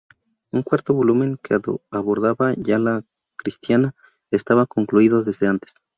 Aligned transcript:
Un 0.51 0.63
cuarto 0.63 0.95
volumen, 0.95 1.37
que 1.43 1.55
abordaba 1.91 2.55
ya 2.57 2.79
la 2.79 2.89
era 2.91 3.03
cristiana, 3.35 3.93
estaba 4.31 4.65
concluido 4.65 5.21
desde 5.23 5.45
antes. 5.45 5.75